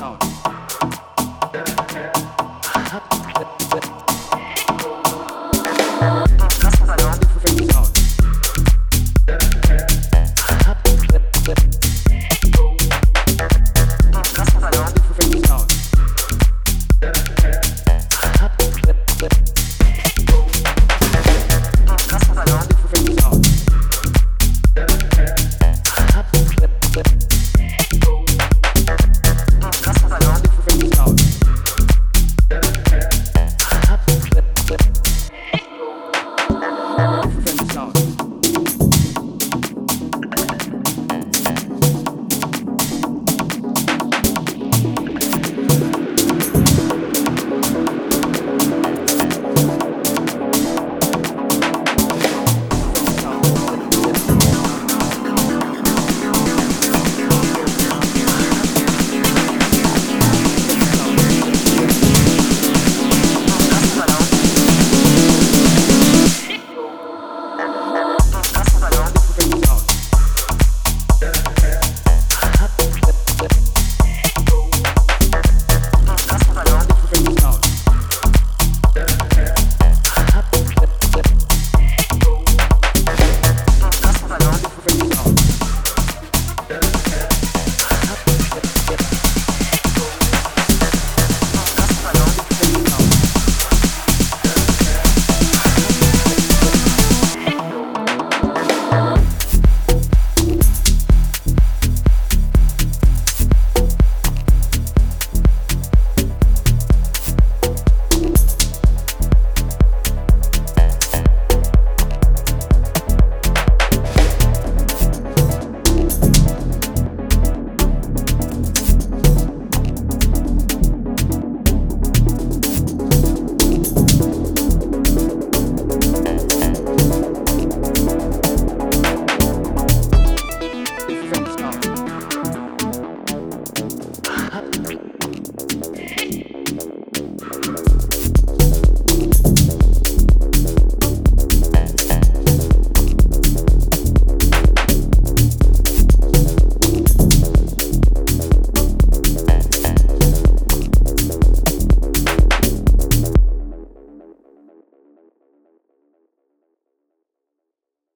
Oh. 0.00 0.47